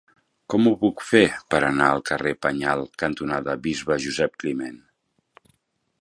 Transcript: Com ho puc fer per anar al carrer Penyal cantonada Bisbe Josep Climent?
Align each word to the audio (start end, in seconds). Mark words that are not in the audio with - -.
Com 0.53 0.69
ho 0.69 0.71
puc 0.83 1.03
fer 1.09 1.21
per 1.55 1.59
anar 1.67 1.89
al 1.89 2.01
carrer 2.11 2.33
Penyal 2.45 2.83
cantonada 3.03 3.57
Bisbe 3.67 3.99
Josep 4.07 4.43
Climent? 4.45 4.85